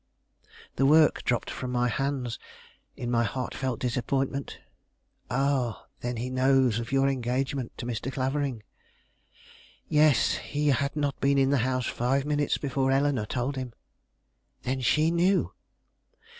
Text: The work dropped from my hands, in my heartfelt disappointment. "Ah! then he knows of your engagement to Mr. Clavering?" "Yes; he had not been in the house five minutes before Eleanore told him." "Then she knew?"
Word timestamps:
The 0.77 0.85
work 0.87 1.21
dropped 1.23 1.51
from 1.51 1.71
my 1.71 1.87
hands, 1.87 2.39
in 2.95 3.11
my 3.11 3.23
heartfelt 3.23 3.79
disappointment. 3.79 4.57
"Ah! 5.29 5.85
then 5.99 6.17
he 6.17 6.31
knows 6.31 6.79
of 6.79 6.91
your 6.91 7.07
engagement 7.07 7.77
to 7.77 7.85
Mr. 7.85 8.11
Clavering?" 8.11 8.63
"Yes; 9.87 10.37
he 10.37 10.69
had 10.69 10.95
not 10.95 11.21
been 11.21 11.37
in 11.37 11.51
the 11.51 11.59
house 11.59 11.85
five 11.85 12.25
minutes 12.25 12.57
before 12.57 12.89
Eleanore 12.91 13.27
told 13.27 13.55
him." 13.57 13.73
"Then 14.63 14.81
she 14.81 15.11
knew?" 15.11 15.53